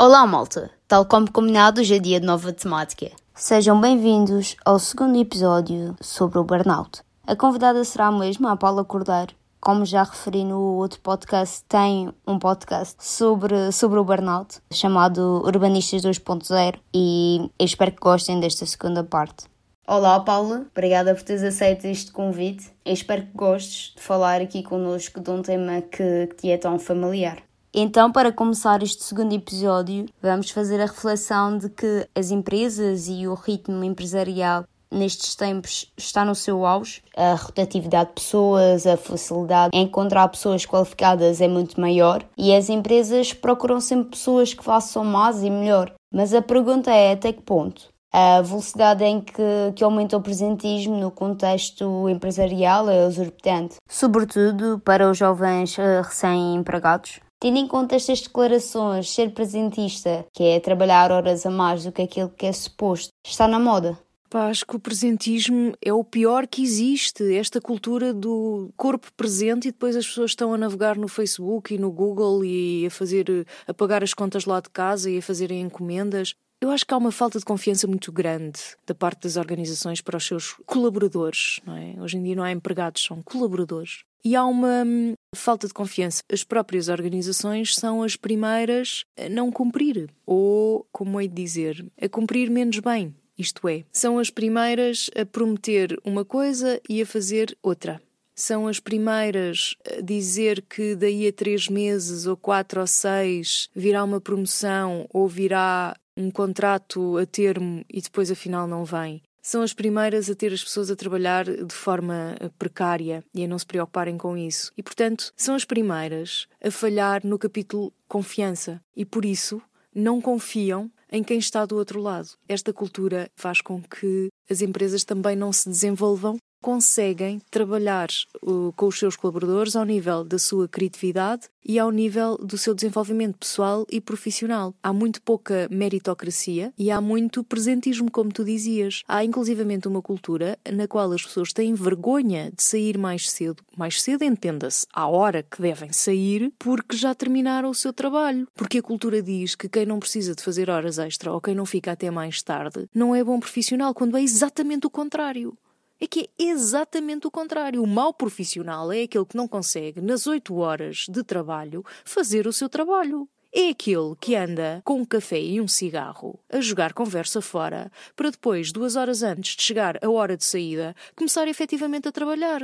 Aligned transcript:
Olá, 0.00 0.24
malta! 0.24 0.70
Tal 0.86 1.04
como 1.04 1.28
combinado, 1.28 1.80
hoje 1.80 1.96
é 1.96 1.98
dia 1.98 2.20
de 2.20 2.26
nova 2.26 2.52
temática. 2.52 3.10
Sejam 3.34 3.80
bem-vindos 3.80 4.54
ao 4.64 4.78
segundo 4.78 5.20
episódio 5.20 5.96
sobre 6.00 6.38
o 6.38 6.44
burnout. 6.44 7.00
A 7.26 7.34
convidada 7.34 7.82
será 7.82 8.06
a 8.06 8.12
mesma, 8.12 8.52
a 8.52 8.56
Paula 8.56 8.84
Cordeiro. 8.84 9.34
Como 9.60 9.84
já 9.84 10.04
referi 10.04 10.44
no 10.44 10.60
outro 10.76 11.00
podcast, 11.00 11.64
tem 11.68 12.14
um 12.24 12.38
podcast 12.38 12.94
sobre, 13.00 13.72
sobre 13.72 13.98
o 13.98 14.04
burnout, 14.04 14.60
chamado 14.72 15.42
Urbanistas 15.44 16.02
2.0, 16.02 16.78
e 16.94 17.50
eu 17.58 17.66
espero 17.66 17.90
que 17.90 17.98
gostem 17.98 18.38
desta 18.38 18.64
segunda 18.66 19.02
parte. 19.02 19.46
Olá, 19.84 20.20
Paula. 20.20 20.66
Obrigada 20.70 21.12
por 21.12 21.24
teres 21.24 21.42
aceito 21.42 21.86
este 21.86 22.12
convite. 22.12 22.70
Eu 22.84 22.92
espero 22.92 23.22
que 23.22 23.32
gostes 23.34 23.94
de 23.96 24.00
falar 24.00 24.40
aqui 24.40 24.62
connosco 24.62 25.18
de 25.18 25.28
um 25.28 25.42
tema 25.42 25.82
que, 25.82 26.28
que 26.28 26.36
te 26.36 26.50
é 26.52 26.56
tão 26.56 26.78
familiar. 26.78 27.47
Então, 27.72 28.10
para 28.10 28.32
começar 28.32 28.82
este 28.82 29.04
segundo 29.04 29.34
episódio, 29.34 30.06
vamos 30.22 30.50
fazer 30.50 30.80
a 30.80 30.86
reflexão 30.86 31.58
de 31.58 31.68
que 31.68 32.08
as 32.14 32.30
empresas 32.30 33.08
e 33.08 33.26
o 33.28 33.34
ritmo 33.34 33.84
empresarial 33.84 34.64
nestes 34.90 35.34
tempos 35.34 35.92
está 35.96 36.24
no 36.24 36.34
seu 36.34 36.64
auge. 36.64 37.02
A 37.14 37.34
rotatividade 37.34 38.08
de 38.08 38.14
pessoas, 38.14 38.86
a 38.86 38.96
facilidade 38.96 39.76
em 39.76 39.84
encontrar 39.84 40.28
pessoas 40.28 40.64
qualificadas 40.64 41.42
é 41.42 41.48
muito 41.48 41.78
maior 41.78 42.24
e 42.38 42.54
as 42.54 42.70
empresas 42.70 43.34
procuram 43.34 43.80
sempre 43.80 44.10
pessoas 44.10 44.54
que 44.54 44.64
façam 44.64 45.04
mais 45.04 45.42
e 45.42 45.50
melhor. 45.50 45.92
Mas 46.10 46.32
a 46.32 46.40
pergunta 46.40 46.90
é 46.90 47.12
até 47.12 47.34
que 47.34 47.42
ponto? 47.42 47.88
A 48.10 48.40
velocidade 48.40 49.04
em 49.04 49.20
que, 49.20 49.42
que 49.76 49.84
aumenta 49.84 50.16
o 50.16 50.22
presentismo 50.22 50.96
no 50.96 51.10
contexto 51.10 52.08
empresarial 52.08 52.88
é 52.88 53.06
exorbitante, 53.06 53.76
sobretudo 53.86 54.80
para 54.82 55.10
os 55.10 55.18
jovens 55.18 55.76
uh, 55.76 56.00
recém-empregados. 56.02 57.20
Tendo 57.40 57.58
em 57.58 57.68
conta 57.68 57.94
estas 57.94 58.20
declarações, 58.20 59.10
ser 59.10 59.32
presentista, 59.32 60.26
que 60.32 60.42
é 60.42 60.58
trabalhar 60.58 61.12
horas 61.12 61.46
a 61.46 61.50
mais 61.50 61.84
do 61.84 61.92
que 61.92 62.02
aquilo 62.02 62.28
que 62.30 62.46
é 62.46 62.52
suposto, 62.52 63.10
está 63.24 63.46
na 63.46 63.60
moda. 63.60 63.96
Pá, 64.28 64.48
acho 64.48 64.66
que 64.66 64.76
o 64.76 64.80
presentismo 64.80 65.72
é 65.80 65.92
o 65.92 66.02
pior 66.02 66.46
que 66.46 66.62
existe. 66.62 67.34
Esta 67.34 67.60
cultura 67.60 68.12
do 68.12 68.70
corpo 68.76 69.10
presente 69.16 69.68
e 69.68 69.70
depois 69.70 69.96
as 69.96 70.06
pessoas 70.06 70.32
estão 70.32 70.52
a 70.52 70.58
navegar 70.58 70.98
no 70.98 71.08
Facebook 71.08 71.72
e 71.72 71.78
no 71.78 71.90
Google 71.90 72.44
e 72.44 72.84
a 72.86 72.90
fazer, 72.90 73.46
a 73.66 73.72
pagar 73.72 74.02
as 74.02 74.12
contas 74.12 74.44
lá 74.44 74.60
de 74.60 74.68
casa 74.68 75.08
e 75.08 75.18
a 75.18 75.22
fazerem 75.22 75.62
encomendas. 75.62 76.34
Eu 76.60 76.70
acho 76.70 76.84
que 76.84 76.92
há 76.92 76.96
uma 76.96 77.12
falta 77.12 77.38
de 77.38 77.44
confiança 77.44 77.86
muito 77.86 78.10
grande 78.10 78.58
da 78.84 78.94
parte 78.94 79.22
das 79.22 79.36
organizações 79.36 80.00
para 80.00 80.16
os 80.16 80.26
seus 80.26 80.56
colaboradores. 80.66 81.60
Não 81.64 81.76
é? 81.76 81.94
Hoje 82.00 82.18
em 82.18 82.22
dia 82.22 82.34
não 82.34 82.42
há 82.42 82.50
empregados, 82.50 83.04
são 83.04 83.22
colaboradores. 83.22 84.02
E 84.24 84.34
há 84.34 84.44
uma 84.44 84.84
hum, 84.84 85.14
falta 85.34 85.66
de 85.66 85.74
confiança. 85.74 86.22
As 86.30 86.44
próprias 86.44 86.88
organizações 86.88 87.74
são 87.74 88.02
as 88.02 88.16
primeiras 88.16 89.04
a 89.16 89.28
não 89.28 89.50
cumprir, 89.50 90.10
ou, 90.26 90.86
como 90.92 91.20
hei 91.20 91.28
de 91.28 91.34
dizer, 91.34 91.86
a 92.00 92.08
cumprir 92.08 92.50
menos 92.50 92.78
bem. 92.80 93.14
Isto 93.38 93.68
é, 93.68 93.84
são 93.92 94.18
as 94.18 94.30
primeiras 94.30 95.08
a 95.16 95.24
prometer 95.24 95.96
uma 96.04 96.24
coisa 96.24 96.80
e 96.88 97.00
a 97.00 97.06
fazer 97.06 97.56
outra 97.62 98.00
são 98.38 98.68
as 98.68 98.78
primeiras 98.78 99.74
a 99.84 100.00
dizer 100.00 100.62
que 100.62 100.94
daí 100.94 101.26
a 101.26 101.32
três 101.32 101.68
meses, 101.68 102.24
ou 102.24 102.36
quatro 102.36 102.80
ou 102.80 102.86
seis, 102.86 103.68
virá 103.74 104.04
uma 104.04 104.20
promoção 104.20 105.06
ou 105.12 105.26
virá 105.26 105.96
um 106.16 106.30
contrato 106.30 107.18
a 107.18 107.26
termo 107.26 107.84
e 107.92 108.00
depois 108.00 108.30
afinal 108.30 108.66
não 108.66 108.84
vem. 108.84 109.20
São 109.50 109.62
as 109.62 109.72
primeiras 109.72 110.28
a 110.28 110.34
ter 110.34 110.52
as 110.52 110.62
pessoas 110.62 110.90
a 110.90 110.94
trabalhar 110.94 111.46
de 111.46 111.74
forma 111.74 112.36
eh, 112.38 112.50
precária 112.58 113.24
e 113.32 113.42
a 113.42 113.48
não 113.48 113.58
se 113.58 113.64
preocuparem 113.64 114.18
com 114.18 114.36
isso. 114.36 114.70
E, 114.76 114.82
portanto, 114.82 115.32
são 115.38 115.54
as 115.54 115.64
primeiras 115.64 116.46
a 116.62 116.70
falhar 116.70 117.26
no 117.26 117.38
capítulo 117.38 117.90
confiança. 118.06 118.78
E 118.94 119.06
por 119.06 119.24
isso 119.24 119.62
não 119.94 120.20
confiam 120.20 120.90
em 121.10 121.24
quem 121.24 121.38
está 121.38 121.64
do 121.64 121.76
outro 121.76 121.98
lado. 121.98 122.28
Esta 122.46 122.74
cultura 122.74 123.30
faz 123.36 123.62
com 123.62 123.80
que 123.80 124.28
as 124.50 124.60
empresas 124.60 125.02
também 125.02 125.34
não 125.34 125.50
se 125.50 125.66
desenvolvam 125.66 126.36
conseguem 126.60 127.40
trabalhar 127.50 128.08
uh, 128.42 128.72
com 128.76 128.86
os 128.86 128.98
seus 128.98 129.16
colaboradores 129.16 129.76
ao 129.76 129.84
nível 129.84 130.24
da 130.24 130.38
sua 130.38 130.68
criatividade 130.68 131.48
e 131.64 131.78
ao 131.78 131.90
nível 131.90 132.38
do 132.38 132.56
seu 132.56 132.74
desenvolvimento 132.74 133.36
pessoal 133.38 133.86
e 133.90 134.00
profissional. 134.00 134.74
Há 134.82 134.92
muito 134.92 135.20
pouca 135.20 135.68
meritocracia 135.70 136.72
e 136.78 136.90
há 136.90 137.00
muito 137.00 137.44
presentismo, 137.44 138.10
como 138.10 138.32
tu 138.32 138.42
dizias. 138.42 139.02
Há 139.06 139.22
inclusivamente 139.22 139.86
uma 139.86 140.00
cultura 140.00 140.58
na 140.70 140.88
qual 140.88 141.12
as 141.12 141.22
pessoas 141.22 141.52
têm 141.52 141.74
vergonha 141.74 142.50
de 142.56 142.62
sair 142.62 142.96
mais 142.96 143.30
cedo. 143.30 143.62
Mais 143.76 144.00
cedo, 144.00 144.24
entenda-se, 144.24 144.86
à 144.92 145.06
hora 145.06 145.42
que 145.42 145.60
devem 145.60 145.92
sair, 145.92 146.52
porque 146.58 146.96
já 146.96 147.14
terminaram 147.14 147.68
o 147.68 147.74
seu 147.74 147.92
trabalho. 147.92 148.48
Porque 148.54 148.78
a 148.78 148.82
cultura 148.82 149.22
diz 149.22 149.54
que 149.54 149.68
quem 149.68 149.84
não 149.84 150.00
precisa 150.00 150.34
de 150.34 150.42
fazer 150.42 150.70
horas 150.70 150.98
extra 150.98 151.32
ou 151.32 151.40
quem 151.40 151.54
não 151.54 151.66
fica 151.66 151.92
até 151.92 152.10
mais 152.10 152.42
tarde 152.42 152.88
não 152.94 153.14
é 153.14 153.22
bom 153.22 153.38
profissional, 153.38 153.92
quando 153.92 154.16
é 154.16 154.22
exatamente 154.22 154.86
o 154.86 154.90
contrário 154.90 155.56
é 156.00 156.06
que 156.06 156.30
é 156.38 156.44
exatamente 156.44 157.26
o 157.26 157.30
contrário. 157.30 157.82
O 157.82 157.86
mau 157.86 158.12
profissional 158.12 158.92
é 158.92 159.02
aquele 159.02 159.24
que 159.24 159.36
não 159.36 159.48
consegue, 159.48 160.00
nas 160.00 160.26
oito 160.26 160.56
horas 160.56 161.06
de 161.08 161.22
trabalho, 161.22 161.84
fazer 162.04 162.46
o 162.46 162.52
seu 162.52 162.68
trabalho. 162.68 163.28
É 163.52 163.70
aquele 163.70 164.14
que 164.20 164.36
anda 164.36 164.82
com 164.84 165.00
um 165.00 165.04
café 165.04 165.40
e 165.40 165.60
um 165.60 165.66
cigarro 165.66 166.38
a 166.52 166.60
jogar 166.60 166.92
conversa 166.92 167.40
fora 167.40 167.90
para 168.14 168.30
depois, 168.30 168.70
duas 168.70 168.94
horas 168.94 169.22
antes 169.22 169.56
de 169.56 169.62
chegar 169.62 169.98
a 170.04 170.10
hora 170.10 170.36
de 170.36 170.44
saída, 170.44 170.94
começar 171.16 171.48
efetivamente 171.48 172.06
a 172.06 172.12
trabalhar. 172.12 172.60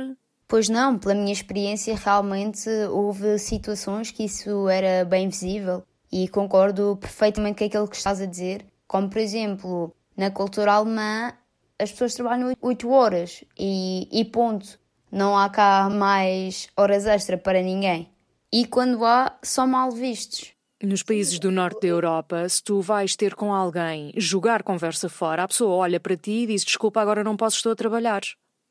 Pois 0.47 0.69
não, 0.69 0.99
pela 0.99 1.15
minha 1.15 1.33
experiência, 1.33 1.95
realmente 1.95 2.69
houve 2.91 3.39
situações 3.39 4.11
que 4.11 4.25
isso 4.25 4.69
era 4.69 5.03
bem 5.03 5.27
visível 5.27 5.83
e 6.11 6.27
concordo 6.27 6.97
perfeitamente 7.01 7.57
com 7.57 7.65
aquilo 7.65 7.87
que 7.87 7.95
estás 7.95 8.21
a 8.21 8.27
dizer. 8.27 8.63
Como, 8.87 9.09
por 9.09 9.17
exemplo, 9.17 9.91
na 10.15 10.29
cultura 10.29 10.73
alemã, 10.73 11.33
as 11.79 11.91
pessoas 11.91 12.13
trabalham 12.13 12.53
8 12.61 12.89
horas 12.89 13.43
e, 13.57 14.07
e 14.11 14.25
ponto. 14.25 14.79
Não 15.11 15.37
há 15.37 15.49
cá 15.49 15.89
mais 15.89 16.67
horas 16.75 17.05
extra 17.05 17.37
para 17.37 17.61
ninguém. 17.61 18.09
E 18.51 18.65
quando 18.65 19.03
há, 19.05 19.37
são 19.41 19.67
mal 19.67 19.91
vistos. 19.91 20.53
Nos 20.83 21.03
países 21.03 21.39
do 21.39 21.51
norte 21.51 21.81
da 21.81 21.87
Europa, 21.87 22.47
se 22.49 22.61
tu 22.61 22.81
vais 22.81 23.15
ter 23.15 23.33
com 23.33 23.53
alguém 23.53 24.11
jogar 24.17 24.61
conversa 24.61 25.07
fora, 25.07 25.43
a 25.43 25.47
pessoa 25.47 25.73
olha 25.75 25.99
para 25.99 26.17
ti 26.17 26.43
e 26.43 26.47
diz: 26.47 26.63
Desculpa, 26.63 27.01
agora 27.01 27.23
não 27.23 27.37
posso, 27.37 27.57
estou 27.57 27.71
a 27.71 27.75
trabalhar. 27.75 28.21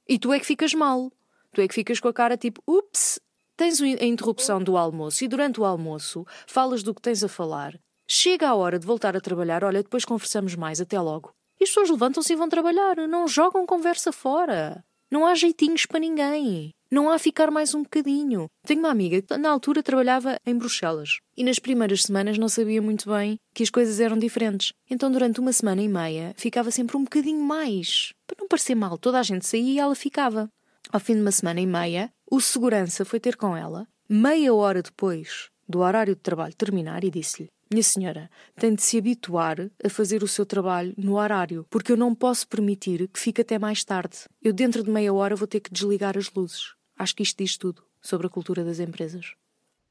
E 0.06 0.18
tu 0.18 0.32
é 0.32 0.38
que 0.38 0.46
ficas 0.46 0.74
mal. 0.74 1.10
Tu 1.52 1.60
é 1.60 1.68
que 1.68 1.74
ficas 1.74 1.98
com 1.98 2.08
a 2.08 2.12
cara 2.12 2.36
tipo: 2.36 2.62
Ups, 2.66 3.18
tens 3.56 3.80
a 3.80 4.04
interrupção 4.04 4.62
do 4.62 4.76
almoço 4.76 5.24
e 5.24 5.28
durante 5.28 5.60
o 5.60 5.64
almoço 5.64 6.26
falas 6.46 6.82
do 6.82 6.94
que 6.94 7.02
tens 7.02 7.24
a 7.24 7.28
falar. 7.28 7.78
Chega 8.06 8.48
a 8.48 8.54
hora 8.54 8.78
de 8.78 8.86
voltar 8.86 9.16
a 9.16 9.20
trabalhar, 9.20 9.64
olha, 9.64 9.82
depois 9.82 10.04
conversamos 10.04 10.54
mais, 10.54 10.80
até 10.80 11.00
logo. 11.00 11.34
E 11.60 11.64
as 11.64 11.70
pessoas 11.70 11.90
levantam-se 11.90 12.32
e 12.32 12.36
vão 12.36 12.48
trabalhar, 12.48 12.96
não 13.08 13.28
jogam 13.28 13.66
conversa 13.66 14.12
fora. 14.12 14.84
Não 15.10 15.26
há 15.26 15.34
jeitinhos 15.34 15.86
para 15.86 16.00
ninguém. 16.00 16.70
Não 16.90 17.10
há 17.10 17.18
ficar 17.18 17.50
mais 17.50 17.74
um 17.74 17.82
bocadinho. 17.82 18.48
Tenho 18.66 18.80
uma 18.80 18.90
amiga 18.90 19.20
que 19.20 19.36
na 19.36 19.50
altura 19.50 19.82
trabalhava 19.82 20.38
em 20.46 20.56
Bruxelas 20.56 21.18
e 21.36 21.42
nas 21.42 21.58
primeiras 21.58 22.02
semanas 22.02 22.38
não 22.38 22.48
sabia 22.48 22.80
muito 22.80 23.10
bem 23.10 23.38
que 23.52 23.62
as 23.62 23.70
coisas 23.70 24.00
eram 24.00 24.18
diferentes. 24.18 24.72
Então 24.88 25.10
durante 25.10 25.40
uma 25.40 25.52
semana 25.52 25.82
e 25.82 25.88
meia 25.88 26.34
ficava 26.36 26.70
sempre 26.70 26.96
um 26.96 27.04
bocadinho 27.04 27.40
mais. 27.40 28.12
Para 28.26 28.36
não 28.40 28.48
parecer 28.48 28.74
mal, 28.74 28.98
toda 28.98 29.18
a 29.18 29.22
gente 29.22 29.46
saía 29.46 29.72
e 29.72 29.78
ela 29.78 29.94
ficava. 29.94 30.48
Ao 30.92 31.00
fim 31.00 31.14
de 31.14 31.20
uma 31.20 31.32
semana 31.32 31.60
e 31.60 31.66
meia, 31.66 32.12
o 32.30 32.40
segurança 32.40 33.04
foi 33.04 33.18
ter 33.18 33.36
com 33.36 33.56
ela, 33.56 33.86
meia 34.08 34.54
hora 34.54 34.82
depois 34.82 35.50
do 35.68 35.80
horário 35.80 36.14
de 36.14 36.20
trabalho 36.20 36.54
terminar, 36.54 37.04
e 37.04 37.10
disse-lhe: 37.10 37.48
minha 37.70 37.82
senhora, 37.82 38.30
tem 38.56 38.74
de 38.74 38.82
se 38.82 38.98
habituar 38.98 39.70
a 39.82 39.88
fazer 39.88 40.22
o 40.22 40.28
seu 40.28 40.46
trabalho 40.46 40.94
no 40.96 41.16
horário, 41.16 41.66
porque 41.68 41.90
eu 41.90 41.96
não 41.96 42.14
posso 42.14 42.46
permitir 42.46 43.08
que 43.08 43.18
fique 43.18 43.40
até 43.40 43.58
mais 43.58 43.82
tarde. 43.82 44.28
Eu, 44.42 44.52
dentro 44.52 44.82
de 44.84 44.90
meia 44.90 45.12
hora, 45.12 45.34
vou 45.34 45.48
ter 45.48 45.60
que 45.60 45.72
desligar 45.72 46.16
as 46.16 46.32
luzes. 46.32 46.74
Acho 46.96 47.16
que 47.16 47.22
isto 47.22 47.42
diz 47.42 47.56
tudo 47.56 47.82
sobre 48.00 48.26
a 48.26 48.30
cultura 48.30 48.62
das 48.62 48.78
empresas. 48.78 49.34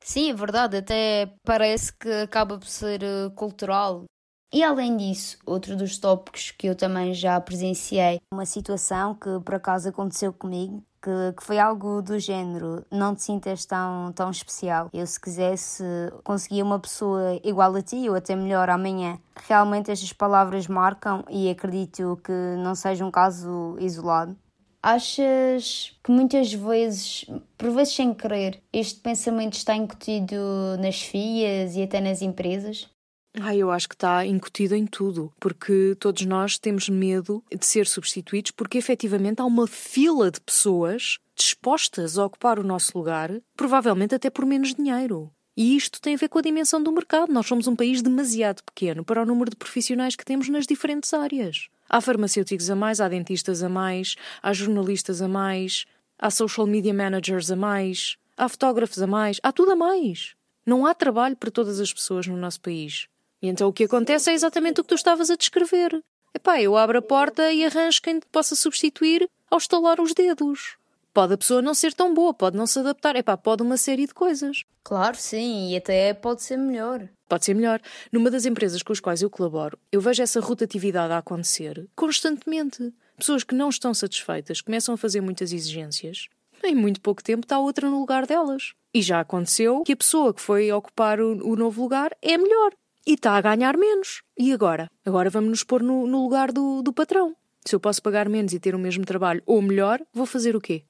Sim, 0.02 0.30
é 0.30 0.34
verdade, 0.34 0.78
até 0.78 1.34
parece 1.44 1.92
que 1.94 2.10
acaba 2.10 2.58
por 2.58 2.68
ser 2.68 3.02
uh, 3.04 3.32
cultural. 3.32 4.06
E 4.54 4.62
além 4.64 4.96
disso, 4.96 5.38
outro 5.46 5.76
dos 5.76 5.98
tópicos 5.98 6.52
que 6.52 6.68
eu 6.68 6.76
também 6.76 7.14
já 7.14 7.40
presenciei, 7.42 8.20
uma 8.32 8.46
situação 8.46 9.16
que 9.16 9.40
por 9.44 9.56
acaso 9.56 9.90
aconteceu 9.90 10.32
comigo, 10.32 10.86
que, 11.04 11.34
que, 11.36 11.44
foi 11.44 11.60
algo 11.60 12.02
do 12.02 12.18
género: 12.18 12.86
não 12.90 13.14
te 13.14 13.24
sintas 13.24 13.66
tão, 13.66 14.14
tão 14.14 14.32
especial. 14.32 14.90
Eu, 14.94 15.06
se 15.06 15.20
quisesse, 15.20 15.84
conseguia 16.24 16.64
uma 16.64 16.80
pessoa 16.80 17.40
igual 17.44 17.76
a 17.76 17.82
ti 17.82 18.10
ou 18.10 18.16
até 18.16 18.36
melhor 18.36 18.70
amanhã. 18.70 19.20
Realmente, 19.48 19.92
estas 19.92 20.14
palavras 20.14 20.68
marcam 20.68 21.26
e 21.30 21.50
acredito 21.50 22.18
que 22.24 22.32
não 22.64 22.74
seja 22.74 23.06
um 23.06 23.12
caso 23.12 23.76
isolado. 23.80 24.36
Achas 24.82 25.98
que 26.04 26.12
muitas 26.12 26.54
vezes, 26.54 27.26
por 27.58 27.72
vezes 27.72 27.96
sem 27.96 28.14
querer, 28.14 28.62
este 28.72 29.00
pensamento 29.00 29.54
está 29.54 29.76
incutido 29.76 30.36
nas 30.78 31.02
FIAs 31.02 31.76
e 31.76 31.84
até 31.84 32.02
nas 32.02 32.22
empresas? 32.22 32.93
Ah, 33.42 33.56
eu 33.56 33.72
acho 33.72 33.90
que 33.90 33.96
está 33.96 34.26
incutido 34.26 34.76
em 34.76 34.86
tudo, 34.86 35.34
porque 35.40 35.96
todos 36.00 36.24
nós 36.26 36.60
temos 36.60 36.88
medo 36.88 37.44
de 37.52 37.66
ser 37.66 37.88
substituídos, 37.88 38.52
porque 38.52 38.78
efetivamente 38.78 39.42
há 39.42 39.46
uma 39.46 39.66
fila 39.66 40.30
de 40.30 40.40
pessoas 40.40 41.18
dispostas 41.36 42.18
a 42.18 42.26
ocupar 42.26 42.60
o 42.60 42.64
nosso 42.64 42.96
lugar, 42.96 43.32
provavelmente 43.58 44.14
até 44.14 44.30
por 44.30 44.46
menos 44.46 44.76
dinheiro. 44.76 45.32
E 45.58 45.76
isto 45.76 46.02
tem 46.02 46.16
a 46.16 46.18
ver 46.18 46.30
com 46.30 46.40
a 46.40 46.44
dimensão 46.44 46.82
do 46.82 46.92
mercado. 46.92 47.32
Nós 47.32 47.46
somos 47.46 47.68
um 47.68 47.76
país 47.76 48.02
demasiado 48.02 48.64
pequeno 48.64 49.04
para 49.04 49.22
o 49.22 49.26
número 49.26 49.52
de 49.52 49.56
profissionais 49.56 50.16
que 50.16 50.26
temos 50.26 50.50
nas 50.50 50.66
diferentes 50.66 51.14
áreas. 51.14 51.70
Há 51.88 52.02
farmacêuticos 52.02 52.70
a 52.70 52.76
mais, 52.76 53.00
há 53.00 53.08
dentistas 53.08 53.62
a 53.62 53.70
mais, 53.70 54.16
há 54.42 54.52
jornalistas 54.52 55.22
a 55.22 55.28
mais, 55.28 55.86
há 56.18 56.32
social 56.32 56.66
media 56.66 56.94
managers 56.94 57.52
a 57.52 57.56
mais, 57.56 58.16
há 58.36 58.50
fotógrafos 58.50 59.02
a 59.02 59.08
mais, 59.08 59.40
há 59.44 59.52
tudo 59.52 59.72
a 59.72 59.76
mais. 59.76 60.36
Não 60.66 60.86
há 60.86 60.94
trabalho 60.96 61.36
para 61.36 61.52
todas 61.52 61.80
as 61.80 61.94
pessoas 61.94 62.26
no 62.26 62.38
nosso 62.38 62.62
país. 62.62 63.08
E 63.44 63.50
então 63.50 63.68
o 63.68 63.74
que 63.74 63.84
acontece 63.84 64.32
é 64.32 64.34
exatamente 64.34 64.80
o 64.80 64.84
que 64.84 64.88
tu 64.88 64.96
estavas 64.96 65.30
a 65.30 65.36
descrever. 65.36 66.02
Epá, 66.34 66.62
eu 66.62 66.78
abro 66.78 66.98
a 66.98 67.02
porta 67.02 67.52
e 67.52 67.66
arranjo 67.66 68.02
quem 68.02 68.18
te 68.18 68.26
possa 68.32 68.56
substituir 68.56 69.30
ao 69.52 69.58
estalar 69.58 70.00
os 70.00 70.14
dedos. 70.14 70.78
Pode 71.14 71.34
a 71.34 71.38
pessoa 71.38 71.62
não 71.62 71.74
ser 71.74 71.94
tão 71.94 72.14
boa, 72.14 72.34
pode 72.34 72.56
não 72.56 72.66
se 72.66 72.80
adaptar, 72.80 73.18
epá, 73.18 73.36
pode 73.36 73.62
uma 73.62 73.76
série 73.76 74.08
de 74.08 74.14
coisas. 74.14 74.64
Claro, 74.82 75.18
sim, 75.18 75.72
e 75.72 75.76
até 75.76 76.14
pode 76.14 76.42
ser 76.42 76.58
melhor. 76.58 77.08
Pode 77.28 77.44
ser 77.44 77.54
melhor. 77.54 77.82
Numa 78.14 78.32
das 78.32 78.46
empresas 78.46 78.82
com 78.82 78.94
as 78.94 79.02
quais 79.02 79.22
eu 79.22 79.30
colaboro, 79.30 79.78
eu 79.92 80.00
vejo 80.00 80.24
essa 80.24 80.40
rotatividade 80.40 81.12
a 81.12 81.18
acontecer 81.18 81.86
constantemente. 81.98 82.94
Pessoas 83.18 83.44
que 83.44 83.54
não 83.54 83.68
estão 83.68 83.94
satisfeitas 83.94 84.62
começam 84.62 84.96
a 84.96 84.98
fazer 84.98 85.20
muitas 85.20 85.52
exigências. 85.52 86.30
Em 86.64 86.74
muito 86.74 87.02
pouco 87.02 87.22
tempo 87.22 87.44
está 87.44 87.60
outra 87.60 87.90
no 87.90 88.00
lugar 88.00 88.26
delas. 88.26 88.74
E 88.94 89.02
já 89.02 89.20
aconteceu 89.20 89.84
que 89.84 89.92
a 89.92 89.98
pessoa 89.98 90.34
que 90.34 90.42
foi 90.42 90.72
ocupar 90.72 91.20
o, 91.20 91.46
o 91.46 91.58
novo 91.58 91.82
lugar 91.82 92.16
é 92.22 92.38
melhor 92.38 92.72
e 93.06 93.14
está 93.14 93.36
a 93.36 93.42
ganhar 93.42 93.78
menos. 93.78 94.22
E 94.38 94.52
agora? 94.54 94.90
Agora 95.06 95.30
vamos 95.30 95.50
nos 95.50 95.64
pôr 95.64 95.84
no, 95.84 96.08
no 96.08 96.24
lugar 96.24 96.52
do, 96.52 96.82
do 96.82 96.94
patrão. 96.94 97.36
Se 97.66 97.76
eu 97.76 97.80
posso 97.80 98.02
pagar 98.02 98.28
menos 98.28 98.54
e 98.54 98.60
ter 98.60 98.76
o 98.76 98.80
mesmo 98.80 99.06
trabalho 99.06 99.42
ou 99.46 99.62
melhor, 99.62 100.02
vou 100.14 100.26
fazer 100.26 100.56
o 100.56 100.62
quê? 100.62 100.84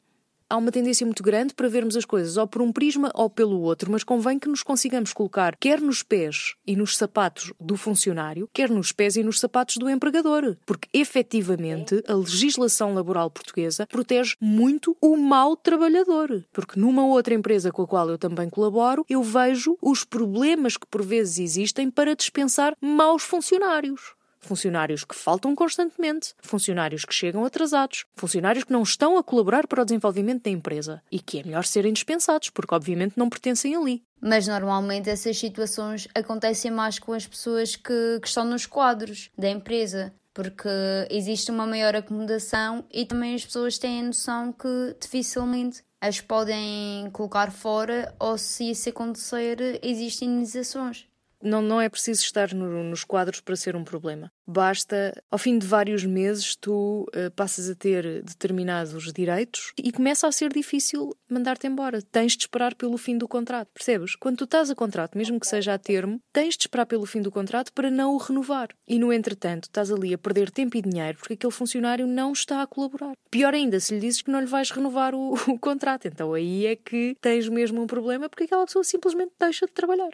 Há 0.53 0.57
uma 0.57 0.71
tendência 0.71 1.03
muito 1.03 1.23
grande 1.23 1.51
para 1.55 1.67
vermos 1.67 1.97
as 1.97 2.05
coisas 2.05 2.37
ou 2.37 2.45
por 2.45 2.61
um 2.61 2.71
prisma 2.71 3.11
ou 3.15 3.27
pelo 3.27 3.59
outro, 3.61 3.91
mas 3.91 4.03
convém 4.03 4.37
que 4.37 4.47
nos 4.47 4.61
consigamos 4.61 5.11
colocar 5.11 5.55
quer 5.55 5.81
nos 5.81 6.03
pés 6.03 6.53
e 6.67 6.75
nos 6.75 6.95
sapatos 6.95 7.51
do 7.59 7.75
funcionário, 7.75 8.47
quer 8.53 8.69
nos 8.69 8.91
pés 8.91 9.15
e 9.15 9.23
nos 9.23 9.39
sapatos 9.39 9.77
do 9.77 9.89
empregador, 9.89 10.55
porque 10.63 10.87
efetivamente 10.93 12.03
a 12.07 12.13
legislação 12.13 12.93
laboral 12.93 13.31
portuguesa 13.31 13.87
protege 13.87 14.35
muito 14.39 14.95
o 15.01 15.17
mau 15.17 15.57
trabalhador, 15.57 16.45
porque 16.53 16.79
numa 16.79 17.03
outra 17.03 17.33
empresa 17.33 17.71
com 17.71 17.81
a 17.81 17.87
qual 17.87 18.07
eu 18.09 18.19
também 18.19 18.47
colaboro, 18.47 19.03
eu 19.09 19.23
vejo 19.23 19.75
os 19.81 20.03
problemas 20.03 20.77
que 20.77 20.85
por 20.85 21.01
vezes 21.01 21.39
existem 21.39 21.89
para 21.89 22.15
dispensar 22.15 22.77
maus 22.79 23.23
funcionários 23.23 24.13
funcionários 24.45 25.03
que 25.03 25.15
faltam 25.15 25.55
constantemente, 25.55 26.33
funcionários 26.41 27.05
que 27.05 27.13
chegam 27.13 27.45
atrasados, 27.45 28.05
funcionários 28.15 28.63
que 28.63 28.71
não 28.71 28.83
estão 28.83 29.17
a 29.17 29.23
colaborar 29.23 29.67
para 29.67 29.81
o 29.81 29.85
desenvolvimento 29.85 30.43
da 30.43 30.49
empresa 30.49 31.01
e 31.11 31.19
que 31.19 31.39
é 31.39 31.43
melhor 31.43 31.65
serem 31.65 31.93
dispensados, 31.93 32.49
porque 32.49 32.75
obviamente 32.75 33.17
não 33.17 33.29
pertencem 33.29 33.75
ali. 33.75 34.03
Mas 34.21 34.47
normalmente 34.47 35.09
essas 35.09 35.37
situações 35.37 36.07
acontecem 36.15 36.71
mais 36.71 36.99
com 36.99 37.13
as 37.13 37.27
pessoas 37.27 37.75
que, 37.75 38.19
que 38.21 38.27
estão 38.27 38.45
nos 38.45 38.65
quadros 38.65 39.29
da 39.37 39.49
empresa 39.49 40.13
porque 40.33 40.69
existe 41.11 41.51
uma 41.51 41.67
maior 41.67 41.95
acomodação 41.95 42.83
e 42.91 43.05
também 43.05 43.35
as 43.35 43.45
pessoas 43.45 43.77
têm 43.77 44.01
a 44.01 44.03
noção 44.03 44.51
que 44.51 44.95
dificilmente 44.99 45.83
as 46.01 46.19
podem 46.19 47.09
colocar 47.11 47.51
fora 47.51 48.13
ou 48.19 48.37
se 48.37 48.71
isso 48.71 48.89
acontecer 48.89 49.79
existem 49.83 50.27
indenizações 50.27 51.07
não, 51.43 51.61
não 51.61 51.81
é 51.81 51.89
preciso 51.89 52.21
estar 52.21 52.53
no, 52.53 52.83
nos 52.83 53.03
quadros 53.03 53.41
para 53.41 53.55
ser 53.55 53.75
um 53.75 53.83
problema. 53.83 54.31
Basta, 54.47 55.13
ao 55.29 55.37
fim 55.37 55.57
de 55.57 55.67
vários 55.67 56.03
meses, 56.05 56.55
tu 56.55 57.05
uh, 57.09 57.31
passas 57.35 57.69
a 57.69 57.75
ter 57.75 58.23
determinados 58.23 59.11
direitos 59.13 59.73
e 59.77 59.91
começa 59.91 60.27
a 60.27 60.31
ser 60.31 60.51
difícil 60.51 61.15
mandar-te 61.29 61.67
embora. 61.67 62.01
Tens 62.01 62.33
de 62.33 62.43
esperar 62.43 62.75
pelo 62.75 62.97
fim 62.97 63.17
do 63.17 63.27
contrato, 63.27 63.69
percebes? 63.73 64.15
Quando 64.15 64.37
tu 64.37 64.43
estás 64.45 64.69
a 64.69 64.75
contrato, 64.75 65.17
mesmo 65.17 65.39
que 65.39 65.47
seja 65.47 65.73
a 65.73 65.77
termo, 65.77 66.19
tens 66.31 66.55
de 66.55 66.63
esperar 66.63 66.85
pelo 66.85 67.05
fim 67.05 67.21
do 67.21 67.31
contrato 67.31 67.71
para 67.73 67.91
não 67.91 68.13
o 68.13 68.17
renovar. 68.17 68.69
E 68.87 68.99
no 68.99 69.11
entretanto, 69.11 69.65
estás 69.65 69.91
ali 69.91 70.13
a 70.13 70.17
perder 70.17 70.51
tempo 70.51 70.77
e 70.77 70.81
dinheiro 70.81 71.17
porque 71.17 71.33
aquele 71.33 71.51
funcionário 71.51 72.07
não 72.07 72.31
está 72.31 72.61
a 72.61 72.67
colaborar. 72.67 73.13
Pior 73.29 73.53
ainda, 73.53 73.79
se 73.79 73.93
lhe 73.93 73.99
dizes 73.99 74.21
que 74.21 74.31
não 74.31 74.39
lhe 74.39 74.45
vais 74.45 74.71
renovar 74.71 75.13
o, 75.15 75.33
o 75.47 75.59
contrato, 75.59 76.07
então 76.07 76.33
aí 76.33 76.65
é 76.65 76.75
que 76.75 77.15
tens 77.21 77.47
mesmo 77.49 77.81
um 77.81 77.87
problema 77.87 78.29
porque 78.29 78.43
aquela 78.43 78.65
pessoa 78.65 78.83
simplesmente 78.83 79.31
deixa 79.39 79.65
de 79.65 79.73
trabalhar. 79.73 80.11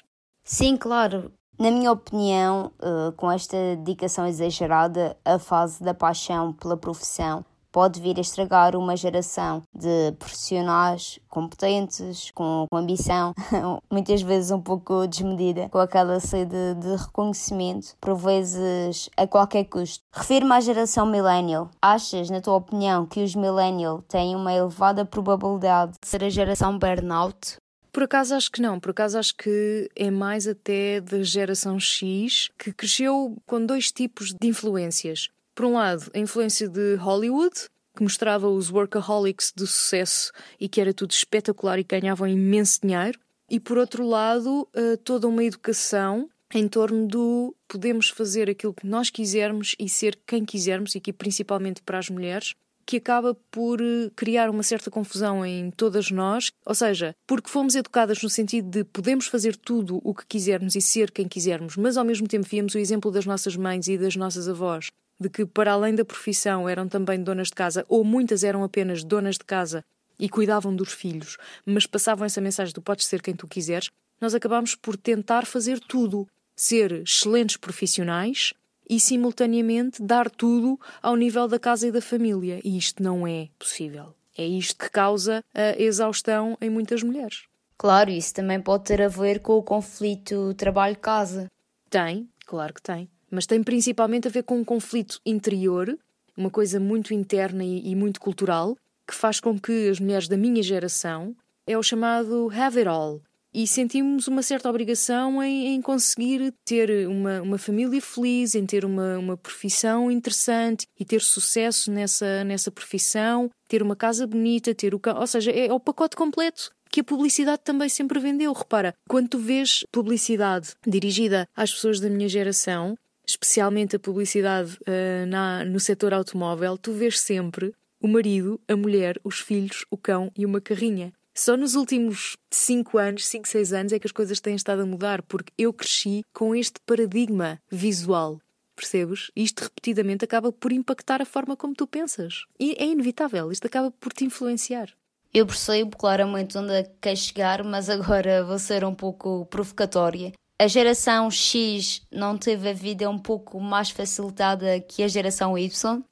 Sim, 0.51 0.77
claro. 0.77 1.31
Na 1.59 1.69
minha 1.69 1.91
opinião, 1.91 2.71
uh, 2.81 3.11
com 3.11 3.31
esta 3.31 3.55
dedicação 3.75 4.25
exagerada, 4.25 5.15
a 5.23 5.37
fase 5.37 5.83
da 5.83 5.93
paixão 5.93 6.51
pela 6.53 6.75
profissão 6.75 7.45
pode 7.71 8.01
vir 8.01 8.17
a 8.17 8.21
estragar 8.21 8.75
uma 8.75 8.97
geração 8.97 9.61
de 9.71 10.11
profissionais 10.17 11.19
competentes, 11.29 12.31
com, 12.31 12.65
com 12.67 12.77
ambição, 12.77 13.31
muitas 13.93 14.23
vezes 14.23 14.49
um 14.49 14.59
pouco 14.59 15.05
desmedida, 15.05 15.69
com 15.69 15.77
aquela 15.77 16.19
sede 16.19 16.73
de 16.79 16.95
reconhecimento, 16.95 17.95
por 18.01 18.15
vezes 18.15 19.07
a 19.15 19.27
qualquer 19.27 19.65
custo. 19.65 20.03
Refiro-me 20.11 20.53
à 20.53 20.59
geração 20.61 21.05
millennial. 21.05 21.69
Achas, 21.79 22.27
na 22.31 22.41
tua 22.41 22.55
opinião, 22.55 23.05
que 23.05 23.23
os 23.23 23.35
millennial 23.35 24.01
têm 24.07 24.35
uma 24.35 24.51
elevada 24.51 25.05
probabilidade 25.05 25.91
de 26.03 26.09
ser 26.09 26.23
a 26.23 26.29
geração 26.29 26.75
burnout? 26.79 27.59
Por 27.91 28.03
acaso 28.03 28.35
acho 28.35 28.51
que 28.51 28.61
não, 28.61 28.79
por 28.79 28.91
acaso 28.91 29.17
acho 29.17 29.35
que 29.35 29.89
é 29.95 30.11
mais 30.11 30.47
até 30.47 31.01
da 31.01 31.23
geração 31.23 31.79
X 31.79 32.49
que 32.57 32.71
cresceu 32.71 33.35
com 33.45 33.65
dois 33.65 33.91
tipos 33.91 34.33
de 34.33 34.47
influências. 34.47 35.29
Por 35.55 35.65
um 35.65 35.73
lado, 35.73 36.09
a 36.13 36.19
influência 36.19 36.69
de 36.69 36.95
Hollywood, 36.95 37.67
que 37.95 38.03
mostrava 38.03 38.47
os 38.47 38.71
workaholics 38.71 39.51
do 39.55 39.67
sucesso 39.67 40.31
e 40.59 40.69
que 40.69 40.79
era 40.79 40.93
tudo 40.93 41.11
espetacular 41.11 41.79
e 41.79 41.83
ganhavam 41.83 42.27
imenso 42.27 42.79
dinheiro, 42.81 43.19
e 43.49 43.59
por 43.59 43.77
outro 43.77 44.05
lado, 44.05 44.67
eh, 44.73 44.95
toda 44.97 45.27
uma 45.27 45.43
educação 45.43 46.29
em 46.53 46.67
torno 46.67 47.07
do 47.07 47.55
podemos 47.67 48.09
fazer 48.09 48.49
aquilo 48.49 48.73
que 48.73 48.87
nós 48.87 49.09
quisermos 49.09 49.75
e 49.77 49.89
ser 49.89 50.17
quem 50.25 50.45
quisermos, 50.45 50.95
e 50.95 50.99
aqui 50.99 51.11
principalmente 51.11 51.81
para 51.81 51.99
as 51.99 52.09
mulheres, 52.09 52.55
que 52.89 52.97
acaba 52.97 53.37
por 53.51 53.79
eh, 53.79 54.09
criar 54.15 54.49
uma 54.49 54.63
certa 54.63 54.89
confusão 54.89 55.45
em 55.45 55.69
todas 55.69 56.09
nós, 56.09 56.51
ou 56.65 56.73
seja, 56.73 57.15
porque 57.27 57.47
fomos 57.47 57.75
educadas 57.75 58.23
no 58.23 58.31
sentido 58.31 58.67
de 58.67 58.83
podemos 58.83 59.27
fazer 59.27 59.55
tudo 59.55 60.01
o 60.03 60.11
que 60.11 60.25
quisermos 60.25 60.73
e 60.75 60.81
ser 60.81 61.11
quem 61.11 61.27
quisermos, 61.27 61.77
mas 61.77 61.97
ao 61.97 62.03
mesmo 62.03 62.27
tempo 62.27 62.47
víamos 62.49 62.73
o 62.73 62.79
exemplo 62.79 63.11
das 63.11 63.27
nossas 63.27 63.55
mães 63.55 63.87
e 63.87 63.95
das 63.95 64.15
nossas 64.15 64.49
avós, 64.49 64.89
de 65.19 65.29
que 65.29 65.45
para 65.45 65.73
além 65.73 65.93
da 65.93 66.03
profissão 66.03 66.67
eram 66.67 66.87
também 66.87 67.21
donas 67.21 67.49
de 67.49 67.53
casa, 67.53 67.85
ou 67.87 68.03
muitas 68.03 68.43
eram 68.43 68.63
apenas 68.63 69.03
donas 69.03 69.35
de 69.35 69.45
casa 69.45 69.85
e 70.17 70.27
cuidavam 70.27 70.75
dos 70.75 70.91
filhos, 70.91 71.37
mas 71.63 71.85
passavam 71.85 72.25
essa 72.25 72.41
mensagem: 72.41 72.73
tu 72.73 72.81
podes 72.81 73.05
ser 73.05 73.21
quem 73.21 73.35
tu 73.35 73.47
quiseres, 73.47 73.91
nós 74.19 74.33
acabamos 74.33 74.73
por 74.73 74.97
tentar 74.97 75.45
fazer 75.45 75.79
tudo, 75.79 76.27
ser 76.55 77.03
excelentes 77.03 77.55
profissionais, 77.55 78.51
e 78.89 78.99
simultaneamente 78.99 80.01
dar 80.01 80.29
tudo 80.29 80.79
ao 81.01 81.15
nível 81.15 81.47
da 81.47 81.59
casa 81.59 81.87
e 81.87 81.91
da 81.91 82.01
família. 82.01 82.59
E 82.63 82.77
isto 82.77 83.03
não 83.03 83.27
é 83.27 83.49
possível. 83.59 84.15
É 84.35 84.45
isto 84.45 84.77
que 84.77 84.89
causa 84.89 85.43
a 85.53 85.79
exaustão 85.79 86.57
em 86.59 86.69
muitas 86.69 87.03
mulheres. 87.03 87.43
Claro, 87.77 88.09
isso 88.09 88.33
também 88.33 88.59
pode 88.59 88.85
ter 88.85 89.01
a 89.01 89.07
ver 89.07 89.39
com 89.39 89.53
o 89.53 89.63
conflito 89.63 90.53
trabalho-casa. 90.55 91.49
Tem, 91.89 92.27
claro 92.45 92.73
que 92.73 92.81
tem. 92.81 93.09
Mas 93.29 93.45
tem 93.45 93.61
principalmente 93.61 94.27
a 94.27 94.31
ver 94.31 94.43
com 94.43 94.57
um 94.57 94.65
conflito 94.65 95.21
interior, 95.25 95.97
uma 96.35 96.49
coisa 96.49 96.79
muito 96.79 97.13
interna 97.13 97.63
e, 97.63 97.91
e 97.91 97.95
muito 97.95 98.19
cultural, 98.19 98.75
que 99.07 99.13
faz 99.13 99.39
com 99.39 99.59
que 99.59 99.89
as 99.89 99.99
mulheres 99.99 100.27
da 100.27 100.37
minha 100.37 100.63
geração 100.63 101.35
é 101.65 101.77
o 101.77 101.83
chamado 101.83 102.49
have 102.51 102.77
it 102.77 102.87
all 102.87 103.21
e 103.53 103.65
sentimos 103.67 104.27
uma 104.27 104.43
certa 104.43 104.69
obrigação 104.69 105.41
em, 105.41 105.75
em 105.75 105.81
conseguir 105.81 106.53
ter 106.65 107.07
uma, 107.07 107.41
uma, 107.41 107.57
família 107.57 108.01
feliz, 108.01 108.55
em 108.55 108.65
ter 108.65 108.85
uma, 108.85 109.17
uma 109.17 109.37
profissão 109.37 110.11
interessante 110.11 110.85
e 110.99 111.03
ter 111.03 111.21
sucesso 111.21 111.91
nessa, 111.91 112.43
nessa 112.43 112.71
profissão, 112.71 113.49
ter 113.67 113.81
uma 113.81 113.95
casa 113.95 114.27
bonita, 114.27 114.75
ter 114.75 114.93
o 114.93 115.01
ou 115.15 115.27
seja, 115.27 115.51
é 115.51 115.71
o 115.73 115.79
pacote 115.79 116.15
completo 116.15 116.71
que 116.91 117.01
a 117.01 117.03
publicidade 117.03 117.61
também 117.63 117.87
sempre 117.87 118.19
vendeu. 118.19 118.51
Repara, 118.51 118.95
quando 119.07 119.29
tu 119.29 119.37
vês 119.37 119.83
publicidade 119.91 120.73
dirigida 120.85 121.47
às 121.55 121.71
pessoas 121.71 121.99
da 121.99 122.09
minha 122.09 122.27
geração, 122.27 122.95
especialmente 123.27 123.95
a 123.95 123.99
publicidade 123.99 124.77
uh, 124.81 125.25
na, 125.27 125.63
no 125.63 125.79
setor 125.79 126.13
automóvel, 126.13 126.77
tu 126.77 126.91
vês 126.91 127.19
sempre 127.19 127.73
o 128.01 128.07
marido, 128.07 128.59
a 128.67 128.75
mulher, 128.75 129.19
os 129.23 129.39
filhos, 129.39 129.85
o 129.91 129.97
cão 129.97 130.31
e 130.35 130.45
uma 130.45 130.61
carrinha. 130.61 131.13
Só 131.39 131.55
nos 131.55 131.73
últimos 131.73 132.35
5 132.51 132.97
anos, 132.97 133.25
5, 133.25 133.47
6 133.47 133.71
anos, 133.71 133.93
é 133.93 133.97
que 133.97 134.05
as 134.05 134.11
coisas 134.11 134.41
têm 134.41 134.55
estado 134.55 134.81
a 134.81 134.85
mudar, 134.85 135.21
porque 135.21 135.53
eu 135.57 135.71
cresci 135.71 136.21
com 136.33 136.53
este 136.53 136.81
paradigma 136.85 137.61
visual. 137.71 138.41
Percebes? 138.75 139.31
Isto 139.33 139.63
repetidamente 139.63 140.25
acaba 140.25 140.51
por 140.51 140.73
impactar 140.73 141.21
a 141.21 141.25
forma 141.25 141.55
como 141.55 141.73
tu 141.73 141.87
pensas. 141.87 142.43
E 142.59 142.75
é 142.77 142.83
inevitável, 142.83 143.53
isto 143.53 143.65
acaba 143.65 143.89
por 143.89 144.11
te 144.11 144.25
influenciar. 144.25 144.89
Eu 145.33 145.45
percebo 145.45 145.95
claramente 145.95 146.57
onde 146.57 146.73
é 146.73 146.91
quer 146.99 147.15
chegar, 147.15 147.63
mas 147.63 147.89
agora 147.89 148.43
vou 148.43 148.59
ser 148.59 148.83
um 148.83 148.93
pouco 148.93 149.45
provocatória. 149.45 150.33
A 150.61 150.67
geração 150.67 151.31
X 151.31 152.01
não 152.11 152.37
teve 152.37 152.67
a 152.67 152.73
vida 152.73 153.09
um 153.09 153.17
pouco 153.17 153.61
mais 153.61 153.89
facilitada 153.89 154.77
que 154.81 155.03
a 155.03 155.07
geração 155.07 155.57
Y? 155.57 156.03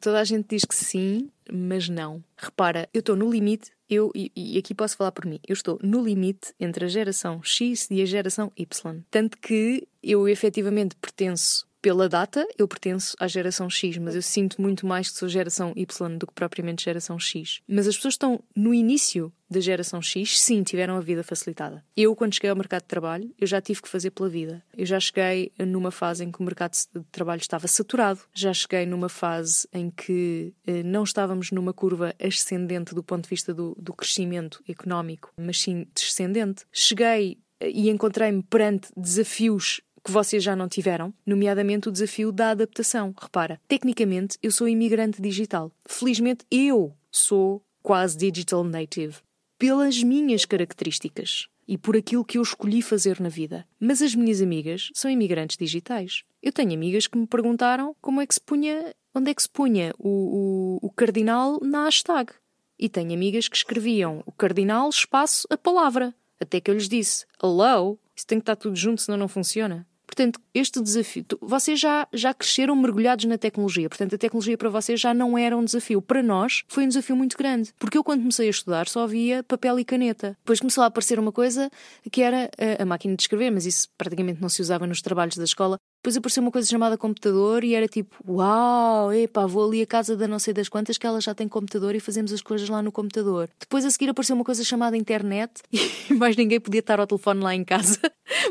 Toda 0.00 0.20
a 0.20 0.24
gente 0.24 0.46
diz 0.48 0.64
que 0.64 0.74
sim, 0.74 1.30
mas 1.52 1.88
não. 1.88 2.22
Repara, 2.36 2.88
eu 2.92 3.00
estou 3.00 3.16
no 3.16 3.30
limite 3.30 3.70
eu, 3.88 4.10
e, 4.14 4.32
e, 4.34 4.58
aqui 4.58 4.74
posso 4.74 4.96
falar 4.96 5.12
por 5.12 5.24
mim, 5.24 5.38
eu 5.46 5.52
estou 5.52 5.78
no 5.82 6.02
limite 6.02 6.52
entre 6.58 6.84
a 6.84 6.88
geração 6.88 7.40
X 7.42 7.88
e 7.90 8.02
a 8.02 8.04
geração 8.04 8.52
Y. 8.56 9.00
Tanto 9.10 9.38
que 9.38 9.86
eu 10.02 10.28
efetivamente 10.28 10.96
pertenço 10.96 11.66
pela 11.86 12.08
data, 12.08 12.44
eu 12.58 12.66
pertenço 12.66 13.16
à 13.16 13.28
geração 13.28 13.70
X, 13.70 13.96
mas 13.98 14.16
eu 14.16 14.22
sinto 14.22 14.60
muito 14.60 14.84
mais 14.84 15.08
que 15.08 15.18
sou 15.18 15.28
geração 15.28 15.72
Y 15.76 16.18
do 16.18 16.26
que 16.26 16.32
propriamente 16.34 16.82
geração 16.82 17.16
X. 17.16 17.60
Mas 17.68 17.86
as 17.86 17.94
pessoas 17.94 18.14
estão 18.14 18.42
no 18.56 18.74
início 18.74 19.32
da 19.48 19.60
geração 19.60 20.02
X, 20.02 20.40
sim, 20.40 20.64
tiveram 20.64 20.96
a 20.96 21.00
vida 21.00 21.22
facilitada. 21.22 21.84
Eu, 21.96 22.16
quando 22.16 22.34
cheguei 22.34 22.50
ao 22.50 22.56
mercado 22.56 22.82
de 22.82 22.88
trabalho, 22.88 23.32
eu 23.38 23.46
já 23.46 23.60
tive 23.60 23.82
que 23.82 23.88
fazer 23.88 24.10
pela 24.10 24.28
vida. 24.28 24.64
Eu 24.76 24.84
já 24.84 24.98
cheguei 24.98 25.52
numa 25.60 25.92
fase 25.92 26.24
em 26.24 26.32
que 26.32 26.40
o 26.40 26.42
mercado 26.42 26.72
de 26.72 27.04
trabalho 27.12 27.40
estava 27.40 27.68
saturado, 27.68 28.18
já 28.34 28.52
cheguei 28.52 28.84
numa 28.84 29.08
fase 29.08 29.68
em 29.72 29.88
que 29.88 30.52
eh, 30.66 30.82
não 30.82 31.04
estávamos 31.04 31.52
numa 31.52 31.72
curva 31.72 32.12
ascendente 32.20 32.96
do 32.96 33.02
ponto 33.04 33.22
de 33.22 33.30
vista 33.30 33.54
do, 33.54 33.76
do 33.80 33.92
crescimento 33.92 34.60
económico, 34.68 35.32
mas 35.38 35.60
sim 35.60 35.86
descendente. 35.94 36.64
Cheguei 36.72 37.38
eh, 37.60 37.70
e 37.70 37.90
encontrei-me 37.90 38.42
perante 38.42 38.88
desafios 38.96 39.80
que 40.06 40.12
vocês 40.12 40.40
já 40.40 40.54
não 40.54 40.68
tiveram, 40.68 41.12
nomeadamente 41.26 41.88
o 41.88 41.92
desafio 41.92 42.30
da 42.30 42.50
adaptação. 42.50 43.12
Repara, 43.20 43.60
tecnicamente 43.66 44.38
eu 44.40 44.52
sou 44.52 44.68
imigrante 44.68 45.20
digital. 45.20 45.72
Felizmente 45.84 46.46
eu 46.48 46.94
sou 47.10 47.60
quase 47.82 48.16
digital 48.16 48.62
native 48.62 49.16
pelas 49.58 50.00
minhas 50.04 50.44
características 50.44 51.48
e 51.66 51.76
por 51.76 51.96
aquilo 51.96 52.24
que 52.24 52.38
eu 52.38 52.42
escolhi 52.42 52.82
fazer 52.82 53.20
na 53.20 53.28
vida. 53.28 53.66
Mas 53.80 54.00
as 54.00 54.14
minhas 54.14 54.40
amigas 54.40 54.90
são 54.94 55.10
imigrantes 55.10 55.56
digitais. 55.56 56.22
Eu 56.40 56.52
tenho 56.52 56.72
amigas 56.72 57.08
que 57.08 57.18
me 57.18 57.26
perguntaram 57.26 57.96
como 58.00 58.20
é 58.20 58.26
que 58.28 58.34
se 58.34 58.40
punha, 58.40 58.94
onde 59.12 59.32
é 59.32 59.34
que 59.34 59.42
se 59.42 59.50
punha 59.50 59.92
o, 59.98 60.78
o, 60.80 60.86
o 60.86 60.90
cardinal 60.90 61.58
na 61.60 61.86
hashtag. 61.86 62.32
E 62.78 62.88
tenho 62.88 63.12
amigas 63.12 63.48
que 63.48 63.56
escreviam 63.56 64.22
o 64.24 64.30
cardinal 64.30 64.88
espaço 64.88 65.48
a 65.50 65.58
palavra. 65.58 66.14
Até 66.40 66.60
que 66.60 66.70
eu 66.70 66.74
lhes 66.74 66.88
disse: 66.88 67.26
Hello, 67.42 67.98
isso 68.14 68.26
tem 68.26 68.38
que 68.38 68.42
estar 68.42 68.54
tudo 68.54 68.76
junto, 68.76 69.02
senão 69.02 69.18
não 69.18 69.26
funciona. 69.26 69.84
Portanto, 70.16 70.40
este 70.54 70.80
desafio, 70.80 71.26
vocês 71.42 71.78
já, 71.78 72.08
já 72.10 72.32
cresceram 72.32 72.74
mergulhados 72.74 73.26
na 73.26 73.36
tecnologia, 73.36 73.86
portanto, 73.86 74.14
a 74.14 74.18
tecnologia 74.18 74.56
para 74.56 74.70
vocês 74.70 74.98
já 74.98 75.12
não 75.12 75.36
era 75.36 75.54
um 75.54 75.62
desafio. 75.62 76.00
Para 76.00 76.22
nós, 76.22 76.64
foi 76.68 76.84
um 76.84 76.88
desafio 76.88 77.14
muito 77.14 77.36
grande, 77.36 77.70
porque 77.78 77.98
eu, 77.98 78.02
quando 78.02 78.20
comecei 78.20 78.46
a 78.46 78.50
estudar, 78.50 78.88
só 78.88 79.02
havia 79.02 79.42
papel 79.42 79.78
e 79.78 79.84
caneta. 79.84 80.34
Depois 80.38 80.58
começou 80.58 80.82
a 80.82 80.86
aparecer 80.86 81.18
uma 81.18 81.30
coisa 81.30 81.70
que 82.10 82.22
era 82.22 82.50
a, 82.56 82.82
a 82.82 82.86
máquina 82.86 83.14
de 83.14 83.24
escrever, 83.24 83.50
mas 83.50 83.66
isso 83.66 83.90
praticamente 83.98 84.40
não 84.40 84.48
se 84.48 84.62
usava 84.62 84.86
nos 84.86 85.02
trabalhos 85.02 85.36
da 85.36 85.44
escola. 85.44 85.76
Depois 86.02 86.16
apareceu 86.16 86.42
uma 86.42 86.52
coisa 86.52 86.66
chamada 86.66 86.96
computador 86.96 87.62
e 87.62 87.74
era 87.74 87.86
tipo, 87.86 88.16
uau, 88.26 89.12
epá, 89.12 89.44
vou 89.44 89.66
ali 89.66 89.82
à 89.82 89.86
casa 89.86 90.16
da 90.16 90.26
não 90.26 90.38
sei 90.38 90.54
das 90.54 90.68
quantas 90.68 90.96
que 90.96 91.06
ela 91.06 91.20
já 91.20 91.34
tem 91.34 91.46
computador 91.46 91.94
e 91.94 92.00
fazemos 92.00 92.32
as 92.32 92.40
coisas 92.40 92.68
lá 92.70 92.80
no 92.80 92.90
computador. 92.90 93.50
Depois 93.60 93.84
a 93.84 93.90
seguir 93.90 94.08
apareceu 94.08 94.34
uma 94.34 94.44
coisa 94.44 94.64
chamada 94.64 94.96
internet 94.96 95.60
e 96.08 96.14
mais 96.14 96.36
ninguém 96.36 96.58
podia 96.60 96.80
estar 96.80 97.00
ao 97.00 97.06
telefone 97.06 97.42
lá 97.42 97.54
em 97.54 97.64
casa 97.64 98.00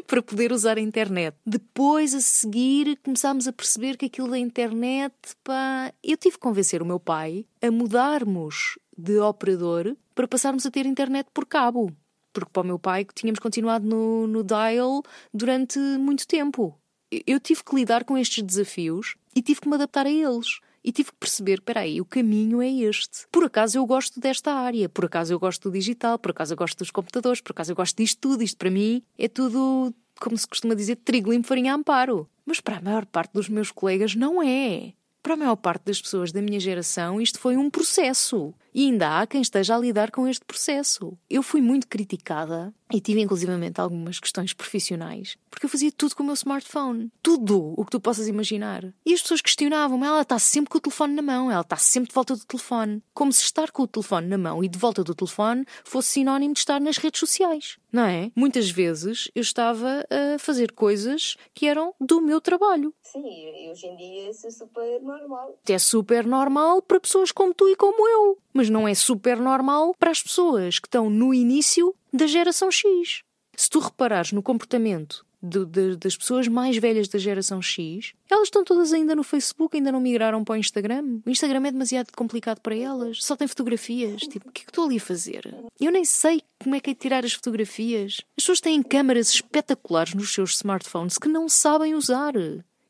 para 0.08 0.22
poder 0.22 0.52
usar 0.52 0.78
a 0.78 0.82
internet. 0.82 1.36
Depois 1.46 2.14
a 2.14 2.22
seguir 2.22 2.98
começámos 3.04 3.48
a 3.48 3.54
perceber 3.54 3.98
que 3.98 4.06
aquilo 4.06 4.30
da 4.30 4.38
internet, 4.38 5.14
pá, 5.44 5.94
eu 6.04 6.18
tive 6.18 6.36
que 6.36 6.42
convencer 6.42 6.82
o 6.82 6.86
meu 6.86 7.00
pai 7.00 7.46
a 7.62 7.72
mudarmos 7.72 8.78
de 8.98 9.20
operador 9.20 9.96
para 10.14 10.28
passarmos 10.28 10.66
a 10.66 10.72
ter 10.72 10.86
internet 10.86 11.28
por 11.34 11.46
cabo. 11.46 11.92
Porque 12.32 12.52
para 12.52 12.64
o 12.64 12.68
meu 12.68 12.80
pai 12.80 13.06
tínhamos 13.14 13.40
continuado 13.40 13.86
no, 13.86 14.28
no 14.28 14.44
dial 14.44 15.02
durante 15.34 15.80
muito 15.80 16.28
tempo 16.28 16.78
eu 17.26 17.40
tive 17.40 17.64
que 17.64 17.76
lidar 17.76 18.04
com 18.04 18.18
estes 18.18 18.44
desafios 18.44 19.16
e 19.36 19.42
tive 19.42 19.62
que 19.62 19.70
me 19.70 19.76
adaptar 19.76 20.06
a 20.06 20.12
eles. 20.12 20.60
E 20.86 20.92
tive 20.92 21.10
que 21.10 21.18
perceber, 21.18 21.56
espera 21.56 21.80
aí, 21.80 22.00
o 22.00 22.06
caminho 22.06 22.62
é 22.62 22.70
este. 22.70 23.26
Por 23.32 23.44
acaso 23.44 23.76
eu 23.76 23.84
gosto 23.88 24.20
desta 24.20 24.54
área, 24.54 24.88
por 24.88 25.06
acaso 25.06 25.34
eu 25.34 25.40
gosto 25.40 25.68
do 25.68 25.74
digital, 25.74 26.20
por 26.20 26.30
acaso 26.30 26.54
eu 26.54 26.58
gosto 26.58 26.78
dos 26.78 26.92
computadores, 26.92 27.42
por 27.42 27.54
acaso 27.54 27.72
eu 27.72 27.76
gosto 27.76 27.98
disto 27.98 28.20
tudo. 28.20 28.44
Isto 28.44 28.58
para 28.58 28.70
mim 28.70 29.02
é 29.18 29.28
tudo, 29.28 29.92
como 30.20 30.38
se 30.38 30.48
costuma 30.48 30.76
dizer, 30.76 30.98
trigo 30.98 31.32
limpo, 31.32 31.48
farinha 31.48 31.74
amparo. 31.74 32.30
Mas 32.46 32.62
para 32.62 32.78
a 32.78 32.82
maior 32.82 33.04
parte 33.08 33.34
dos 33.34 33.50
meus 33.50 33.72
colegas 33.72 34.14
não 34.14 34.44
é. 34.44 34.94
Para 35.24 35.34
a 35.34 35.38
maior 35.38 35.56
parte 35.56 35.86
das 35.86 36.00
pessoas 36.00 36.32
da 36.32 36.40
minha 36.40 36.60
geração, 36.60 37.20
isto 37.20 37.40
foi 37.40 37.58
um 37.58 37.68
processo. 37.68 38.54
E 38.76 38.88
ainda 38.88 39.22
há 39.22 39.26
quem 39.26 39.42
esteja 39.42 39.74
a 39.74 39.80
lidar 39.80 40.12
com 40.12 40.28
este 40.28 40.44
processo. 40.44 41.18
Eu 41.30 41.42
fui 41.42 41.62
muito 41.62 41.88
criticada 41.88 42.74
e 42.92 43.00
tive 43.00 43.22
inclusivamente 43.22 43.80
algumas 43.80 44.20
questões 44.20 44.52
profissionais 44.52 45.38
porque 45.56 45.66
eu 45.66 45.70
fazia 45.70 45.92
tudo 45.92 46.16
com 46.16 46.22
o 46.22 46.26
meu 46.26 46.36
smartphone. 46.36 47.10
Tudo 47.24 47.74
o 47.78 47.86
que 47.86 47.92
tu 47.92 48.00
possas 48.00 48.28
imaginar. 48.28 48.94
E 49.06 49.14
as 49.14 49.22
pessoas 49.22 49.42
questionavam-me: 49.42 50.06
ela 50.06 50.22
está 50.22 50.38
sempre 50.38 50.70
com 50.70 50.78
o 50.78 50.82
telefone 50.82 51.14
na 51.14 51.22
mão, 51.22 51.50
ela 51.50 51.62
está 51.62 51.78
sempre 51.78 52.10
de 52.10 52.14
volta 52.14 52.36
do 52.36 52.46
telefone. 52.46 53.02
Como 53.14 53.32
se 53.32 53.42
estar 53.42 53.72
com 53.72 53.84
o 53.84 53.88
telefone 53.88 54.28
na 54.28 54.38
mão 54.38 54.64
e 54.64 54.68
de 54.68 54.78
volta 54.78 55.04
do 55.04 55.16
telefone 55.16 55.66
fosse 55.84 56.10
sinónimo 56.10 56.54
de 56.54 56.60
estar 56.60 56.82
nas 56.82 56.98
redes 56.98 57.20
sociais. 57.20 57.78
Não 57.92 58.04
é? 58.04 58.30
Muitas 58.36 58.70
vezes 58.70 59.32
eu 59.34 59.42
estava 59.42 60.06
a 60.10 60.38
fazer 60.38 60.74
coisas 60.74 61.38
que 61.54 61.66
eram 61.66 61.94
do 62.00 62.20
meu 62.20 62.42
trabalho. 62.42 62.94
Sim, 63.02 63.24
hoje 63.72 63.88
em 63.88 63.96
dia 63.96 64.30
isso 64.30 64.46
é 64.46 64.52
super 64.52 65.02
normal. 65.02 65.58
É 65.68 65.80
super 65.80 66.26
normal 66.26 66.82
para 66.82 67.00
pessoas 67.00 67.32
como 67.32 67.54
tu 67.54 67.70
e 67.70 67.76
como 67.78 68.06
eu. 68.08 68.38
Mas 68.56 68.70
não 68.70 68.88
é 68.88 68.96
super 68.96 69.38
normal 69.38 69.94
para 70.00 70.12
as 70.12 70.24
pessoas 70.24 70.80
que 70.80 70.88
estão 70.88 71.10
no 71.10 71.34
início 71.34 71.94
da 72.14 72.26
geração 72.26 72.72
X. 72.72 73.20
Se 73.56 73.70
tu 73.70 73.80
reparares 73.80 74.32
no 74.32 74.42
comportamento 74.42 75.26
de, 75.46 75.66
de, 75.66 75.96
das 75.98 76.18
pessoas 76.18 76.48
mais 76.48 76.78
velhas 76.78 77.08
da 77.08 77.20
geração 77.20 77.62
X, 77.62 78.14
elas 78.30 78.48
estão 78.48 78.64
todas 78.64 78.92
ainda 78.92 79.16
no 79.16 79.24
Facebook, 79.24 79.76
ainda 79.76 79.92
não 79.92 80.00
migraram 80.00 80.44
para 80.44 80.54
o 80.54 80.58
Instagram. 80.58 81.20
O 81.26 81.30
Instagram 81.30 81.68
é 81.68 81.72
demasiado 81.72 82.12
complicado 82.16 82.60
para 82.62 82.76
elas, 82.76 83.24
só 83.24 83.36
tem 83.36 83.48
fotografias. 83.48 84.22
Tipo, 84.22 84.50
o 84.50 84.52
que 84.52 84.62
é 84.62 84.66
que 84.66 84.72
estou 84.72 84.86
ali 84.86 84.98
a 84.98 85.02
fazer? 85.02 85.54
Eu 85.80 85.92
nem 85.92 86.06
sei 86.06 86.42
como 86.62 86.76
é 86.76 86.80
que 86.80 86.92
é 86.92 86.96
tirar 86.96 87.24
as 87.24 87.34
fotografias. 87.34 88.22
As 88.38 88.44
pessoas 88.44 88.62
têm 88.62 88.82
câmaras 88.82 89.30
espetaculares 89.30 90.14
nos 90.14 90.34
seus 90.34 90.56
smartphones 90.56 91.18
que 91.18 91.28
não 91.28 91.48
sabem 91.48 91.94
usar. 91.94 92.34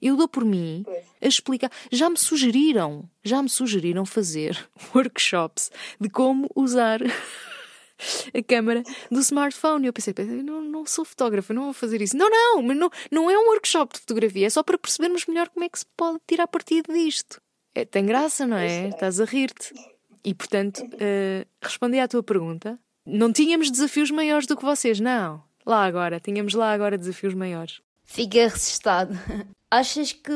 Eu 0.01 0.15
dou 0.15 0.27
por 0.27 0.43
mim 0.45 0.85
a 1.21 1.27
explicar. 1.27 1.71
Já 1.91 2.09
me 2.09 2.17
sugeriram, 2.17 3.09
já 3.23 3.41
me 3.41 3.49
sugeriram 3.49 4.05
fazer 4.05 4.57
workshops 4.93 5.71
de 5.99 6.09
como 6.09 6.49
usar 6.55 7.01
a 8.33 8.43
câmera 8.43 8.83
do 9.09 9.19
smartphone. 9.19 9.85
E 9.85 9.87
eu 9.87 9.93
pensei, 9.93 10.13
não, 10.43 10.61
não 10.61 10.85
sou 10.85 11.05
fotógrafa, 11.05 11.53
não 11.53 11.65
vou 11.65 11.73
fazer 11.73 12.01
isso. 12.01 12.15
Não, 12.15 12.29
não, 12.29 12.61
mas 12.61 12.77
não, 12.77 12.89
não 13.11 13.31
é 13.31 13.37
um 13.37 13.47
workshop 13.49 13.93
de 13.93 14.01
fotografia, 14.01 14.47
é 14.47 14.49
só 14.49 14.63
para 14.63 14.77
percebermos 14.77 15.25
melhor 15.25 15.49
como 15.49 15.65
é 15.65 15.69
que 15.69 15.79
se 15.79 15.85
pode 15.97 16.19
tirar 16.27 16.47
partido 16.47 16.93
disto. 16.93 17.41
É, 17.73 17.83
tem 17.83 18.05
graça, 18.05 18.47
não 18.47 18.57
é? 18.57 18.87
Estás 18.87 19.19
a 19.19 19.25
rir-te. 19.25 19.73
E 20.23 20.33
portanto, 20.33 20.79
uh, 20.79 21.45
respondi 21.61 21.99
à 21.99 22.07
tua 22.07 22.23
pergunta. 22.23 22.79
Não 23.05 23.31
tínhamos 23.31 23.69
desafios 23.69 24.09
maiores 24.09 24.47
do 24.47 24.57
que 24.57 24.63
vocês, 24.63 24.99
não. 24.99 25.43
Lá 25.65 25.85
agora, 25.85 26.19
tínhamos 26.19 26.53
lá 26.53 26.71
agora 26.71 26.97
desafios 26.97 27.33
maiores. 27.33 27.81
Fica 28.05 28.47
registado. 28.47 29.13
Achas 29.69 30.13
que, 30.13 30.31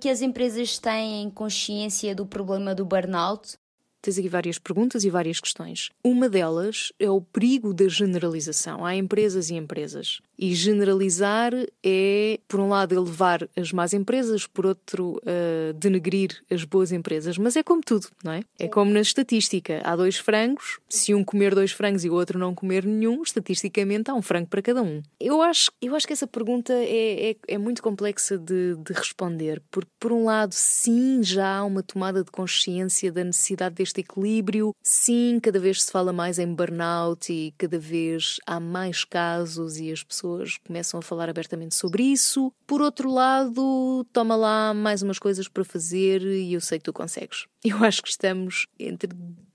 que 0.00 0.08
as 0.08 0.22
empresas 0.22 0.78
têm 0.78 1.30
consciência 1.30 2.14
do 2.14 2.26
problema 2.26 2.74
do 2.74 2.84
burnout? 2.84 3.56
Tens 4.04 4.18
aqui 4.18 4.28
várias 4.28 4.58
perguntas 4.58 5.02
e 5.02 5.08
várias 5.08 5.40
questões. 5.40 5.88
Uma 6.04 6.28
delas 6.28 6.92
é 6.98 7.08
o 7.08 7.22
perigo 7.22 7.72
da 7.72 7.88
generalização. 7.88 8.84
Há 8.84 8.94
empresas 8.94 9.48
e 9.48 9.54
empresas. 9.54 10.20
E 10.38 10.54
generalizar 10.54 11.54
é, 11.82 12.38
por 12.46 12.60
um 12.60 12.68
lado, 12.68 12.94
elevar 12.94 13.48
as 13.56 13.72
más 13.72 13.94
empresas, 13.94 14.46
por 14.46 14.66
outro, 14.66 15.18
uh, 15.22 15.72
denegrir 15.72 16.44
as 16.50 16.64
boas 16.64 16.92
empresas. 16.92 17.38
Mas 17.38 17.56
é 17.56 17.62
como 17.62 17.80
tudo, 17.80 18.08
não 18.22 18.32
é? 18.32 18.42
É 18.58 18.68
como 18.68 18.92
na 18.92 19.00
estatística. 19.00 19.80
Há 19.82 19.96
dois 19.96 20.18
frangos, 20.18 20.80
se 20.86 21.14
um 21.14 21.24
comer 21.24 21.54
dois 21.54 21.72
frangos 21.72 22.04
e 22.04 22.10
o 22.10 22.12
outro 22.12 22.38
não 22.38 22.54
comer 22.54 22.84
nenhum, 22.84 23.22
estatisticamente 23.22 24.10
há 24.10 24.14
um 24.14 24.20
frango 24.20 24.48
para 24.48 24.60
cada 24.60 24.82
um. 24.82 25.00
Eu 25.18 25.40
acho, 25.40 25.70
eu 25.80 25.96
acho 25.96 26.06
que 26.06 26.12
essa 26.12 26.26
pergunta 26.26 26.74
é, 26.74 27.30
é, 27.30 27.36
é 27.48 27.56
muito 27.56 27.82
complexa 27.82 28.36
de, 28.36 28.76
de 28.76 28.92
responder, 28.92 29.62
porque, 29.70 29.90
por 29.98 30.12
um 30.12 30.24
lado, 30.24 30.52
sim, 30.52 31.22
já 31.22 31.56
há 31.56 31.64
uma 31.64 31.82
tomada 31.82 32.22
de 32.22 32.30
consciência 32.30 33.10
da 33.10 33.24
necessidade 33.24 33.76
deste 33.76 33.93
equilíbrio, 34.00 34.74
sim, 34.82 35.38
cada 35.42 35.58
vez 35.58 35.82
se 35.82 35.92
fala 35.92 36.12
mais 36.12 36.38
em 36.38 36.52
burnout 36.52 37.32
e 37.32 37.52
cada 37.56 37.78
vez 37.78 38.36
há 38.46 38.58
mais 38.58 39.04
casos 39.04 39.78
e 39.78 39.90
as 39.90 40.02
pessoas 40.02 40.24
pessoas 40.24 40.58
começam 40.58 40.98
a 40.98 41.02
falar 41.02 41.28
abertamente 41.28 41.74
sobre 41.74 42.02
isso. 42.02 42.52
Por 42.66 42.80
outro 42.80 43.10
lado, 43.10 44.06
toma 44.12 44.36
lá 44.36 44.72
mais 44.72 45.02
umas 45.02 45.18
coisas 45.18 45.48
para 45.48 45.64
fazer 45.64 46.22
e 46.22 46.54
eu 46.54 46.60
sei 46.60 46.78
que 46.78 46.84
tu 46.84 46.92
consegues. 46.92 47.46
Eu 47.64 47.82
acho 47.82 48.02
que 48.02 48.10
estamos 48.10 48.66
entre 48.78 49.08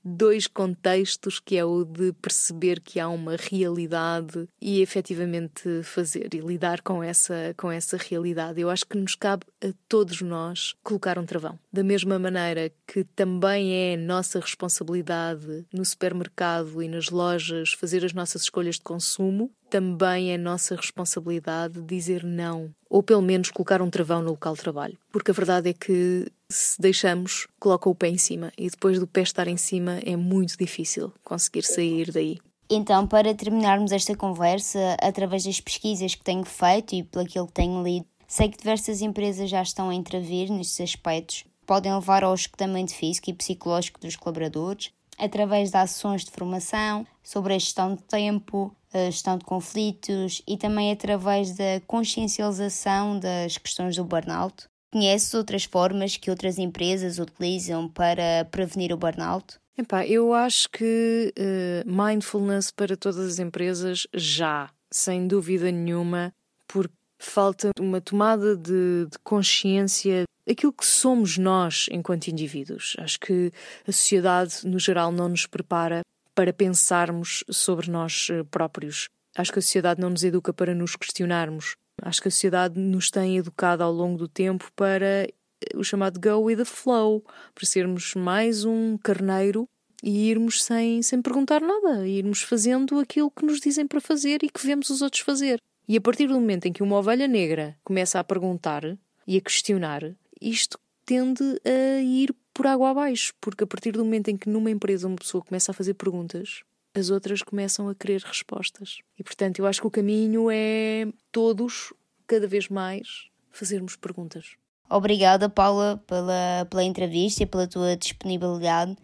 dois 0.03 0.47
contextos, 0.47 1.39
que 1.39 1.55
é 1.57 1.63
o 1.63 1.83
de 1.83 2.11
perceber 2.13 2.79
que 2.79 2.99
há 2.99 3.07
uma 3.07 3.35
realidade 3.35 4.47
e 4.59 4.81
efetivamente 4.81 5.83
fazer 5.83 6.33
e 6.33 6.39
lidar 6.39 6.81
com 6.81 7.03
essa, 7.03 7.53
com 7.55 7.71
essa 7.71 7.97
realidade. 7.97 8.59
Eu 8.59 8.69
acho 8.69 8.85
que 8.87 8.97
nos 8.97 9.13
cabe 9.13 9.45
a 9.63 9.73
todos 9.87 10.21
nós 10.21 10.73
colocar 10.83 11.19
um 11.19 11.25
travão. 11.25 11.59
Da 11.71 11.83
mesma 11.83 12.17
maneira 12.17 12.71
que 12.87 13.03
também 13.03 13.73
é 13.73 13.97
nossa 13.97 14.39
responsabilidade 14.39 15.65
no 15.73 15.83
supermercado 15.83 16.81
e 16.81 16.87
nas 16.87 17.09
lojas 17.09 17.73
fazer 17.73 18.05
as 18.05 18.13
nossas 18.13 18.43
escolhas 18.43 18.75
de 18.75 18.81
consumo, 18.81 19.51
também 19.69 20.31
é 20.31 20.37
nossa 20.37 20.75
responsabilidade 20.75 21.81
dizer 21.81 22.23
não, 22.23 22.73
ou 22.89 23.03
pelo 23.03 23.21
menos 23.21 23.51
colocar 23.51 23.81
um 23.81 23.89
travão 23.89 24.21
no 24.21 24.31
local 24.31 24.55
de 24.55 24.61
trabalho. 24.61 24.97
Porque 25.11 25.31
a 25.31 25.33
verdade 25.33 25.69
é 25.69 25.73
que 25.73 26.27
se 26.49 26.81
deixamos, 26.81 27.47
coloca 27.59 27.89
o 27.89 27.95
pé 27.95 28.09
em 28.09 28.17
cima 28.17 28.51
e 28.57 28.69
depois 28.69 28.99
do 28.99 29.05
pé 29.05 29.21
estar 29.21 29.47
em 29.47 29.57
cima 29.57 29.99
é 30.03 30.15
muito 30.15 30.57
difícil 30.57 31.13
conseguir 31.23 31.63
sair 31.63 32.11
daí. 32.11 32.39
Então, 32.71 33.07
para 33.07 33.33
terminarmos 33.33 33.91
esta 33.91 34.15
conversa, 34.15 34.95
através 35.01 35.43
das 35.43 35.59
pesquisas 35.59 36.13
que 36.13 36.23
tenho 36.23 36.45
feito 36.45 36.93
e 36.93 37.03
pelo 37.03 37.25
que 37.25 37.53
tenho 37.53 37.83
lido, 37.83 38.05
sei 38.29 38.47
que 38.47 38.59
diversas 38.59 39.01
empresas 39.01 39.49
já 39.49 39.61
estão 39.61 39.89
a 39.89 39.95
intervir 39.95 40.51
nestes 40.51 40.79
aspectos. 40.79 41.43
Podem 41.65 41.93
levar 41.93 42.23
ao 42.23 42.33
escutamento 42.33 42.93
físico 42.93 43.29
e 43.29 43.33
psicológico 43.33 43.99
dos 43.99 44.15
colaboradores, 44.15 44.91
através 45.17 45.71
de 45.71 45.77
ações 45.77 46.23
de 46.23 46.31
formação 46.31 47.05
sobre 47.23 47.55
a 47.55 47.59
gestão 47.59 47.95
de 47.95 48.03
tempo, 48.03 48.73
a 48.93 49.09
gestão 49.09 49.37
de 49.37 49.43
conflitos 49.43 50.41
e 50.47 50.57
também 50.57 50.91
através 50.91 51.55
da 51.55 51.81
consciencialização 51.85 53.19
das 53.19 53.57
questões 53.57 53.95
do 53.95 54.05
burnout. 54.05 54.67
Conheces 54.91 55.33
outras 55.33 55.65
formas 55.65 56.15
que 56.15 56.29
outras 56.29 56.57
empresas 56.57 57.19
utilizam 57.19 57.89
para 57.89 58.47
prevenir 58.49 58.93
o 58.93 58.97
burnout? 58.97 59.59
Epá, 59.77 60.05
eu 60.05 60.33
acho 60.33 60.69
que 60.69 61.33
uh, 61.37 61.89
mindfulness 61.89 62.71
para 62.71 62.97
todas 62.97 63.19
as 63.19 63.39
empresas 63.39 64.07
já, 64.13 64.69
sem 64.91 65.27
dúvida 65.27 65.71
nenhuma, 65.71 66.33
porque 66.67 66.93
falta 67.19 67.71
uma 67.79 67.99
tomada 67.99 68.55
de, 68.55 69.05
de 69.11 69.19
consciência 69.23 70.23
aquilo 70.49 70.73
que 70.73 70.85
somos 70.85 71.37
nós 71.37 71.87
enquanto 71.91 72.27
indivíduos. 72.27 72.95
Acho 72.97 73.19
que 73.19 73.51
a 73.87 73.91
sociedade, 73.91 74.65
no 74.65 74.79
geral, 74.79 75.11
não 75.11 75.29
nos 75.29 75.45
prepara 75.45 76.01
para 76.33 76.51
pensarmos 76.51 77.43
sobre 77.49 77.91
nós 77.91 78.29
eh, 78.31 78.43
próprios. 78.49 79.09
Acho 79.35 79.53
que 79.53 79.59
a 79.59 79.61
sociedade 79.61 80.01
não 80.01 80.09
nos 80.09 80.23
educa 80.23 80.51
para 80.51 80.73
nos 80.73 80.95
questionarmos. 80.95 81.75
Acho 82.01 82.21
que 82.21 82.29
a 82.29 82.31
sociedade 82.31 82.79
nos 82.79 83.11
tem 83.11 83.37
educado 83.37 83.83
ao 83.83 83.91
longo 83.91 84.17
do 84.17 84.27
tempo 84.27 84.71
para 84.75 85.27
o 85.75 85.83
chamado 85.83 86.19
go 86.19 86.45
with 86.45 86.57
the 86.57 86.65
flow, 86.65 87.23
para 87.53 87.65
sermos 87.65 88.15
mais 88.15 88.63
um 88.63 88.97
carneiro 88.97 89.67
e 90.01 90.29
irmos 90.29 90.63
sem, 90.63 91.01
sem 91.01 91.21
perguntar 91.21 91.61
nada, 91.61 92.07
irmos 92.07 92.41
fazendo 92.41 92.97
aquilo 92.99 93.29
que 93.29 93.45
nos 93.45 93.59
dizem 93.59 93.85
para 93.85 93.99
fazer 93.99 94.39
e 94.43 94.49
que 94.49 94.65
vemos 94.65 94.89
os 94.89 95.01
outros 95.01 95.21
fazer. 95.21 95.59
E 95.89 95.97
a 95.97 96.01
partir 96.01 96.27
do 96.27 96.35
momento 96.35 96.67
em 96.67 96.71
que 96.71 96.83
uma 96.83 96.97
ovelha 96.97 97.27
negra 97.27 97.75
começa 97.83 98.19
a 98.19 98.23
perguntar 98.23 98.83
e 99.25 99.35
a 99.35 99.41
questionar, 99.41 100.03
isto 100.39 100.79
tende 101.03 101.43
a 101.65 101.99
ir 101.99 102.31
por 102.53 102.67
água 102.67 102.91
abaixo, 102.91 103.33
porque 103.41 103.63
a 103.63 103.67
partir 103.67 103.93
do 103.93 104.05
momento 104.05 104.27
em 104.27 104.37
que 104.37 104.47
numa 104.47 104.69
empresa 104.69 105.07
uma 105.07 105.15
pessoa 105.15 105.43
começa 105.43 105.71
a 105.71 105.73
fazer 105.73 105.95
perguntas, 105.95 106.61
as 106.93 107.09
outras 107.09 107.41
começam 107.41 107.89
a 107.89 107.95
querer 107.95 108.21
respostas. 108.21 108.99
E 109.17 109.23
portanto, 109.23 109.57
eu 109.57 109.65
acho 109.65 109.81
que 109.81 109.87
o 109.87 109.89
caminho 109.89 110.51
é 110.51 111.07
todos, 111.31 111.91
cada 112.27 112.45
vez 112.45 112.69
mais, 112.69 113.27
fazermos 113.49 113.95
perguntas. 113.95 114.51
Obrigada, 114.87 115.49
Paula, 115.49 116.03
pela, 116.05 116.67
pela 116.69 116.83
entrevista 116.83 117.41
e 117.41 117.47
pela 117.47 117.65
tua 117.65 117.97
disponibilidade. 117.97 118.95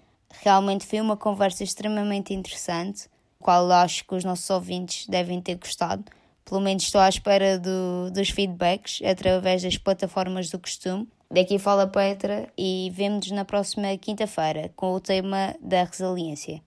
Realmente 0.44 0.86
foi 0.86 1.02
uma 1.02 1.18
conversa 1.18 1.64
extremamente 1.64 2.32
interessante, 2.32 3.10
qual 3.40 3.72
acho 3.72 4.06
que 4.06 4.14
os 4.14 4.24
nossos 4.24 4.48
ouvintes 4.52 5.08
devem 5.08 5.42
ter 5.42 5.56
gostado. 5.56 6.06
Pelo 6.46 6.62
menos 6.62 6.84
estou 6.84 7.02
à 7.02 7.10
espera 7.10 7.58
do, 7.58 8.12
dos 8.12 8.30
feedbacks 8.30 9.02
através 9.04 9.64
das 9.64 9.78
plataformas 9.78 10.50
do 10.50 10.60
costume. 10.60 11.08
Daqui 11.30 11.58
fala 11.58 11.88
Petra 11.88 12.48
e 12.56 12.92
vemos-nos 12.94 13.32
na 13.32 13.44
próxima 13.44 13.98
quinta-feira 13.98 14.72
com 14.76 14.94
o 14.94 15.00
tema 15.00 15.56
da 15.60 15.84
resiliência. 15.84 16.62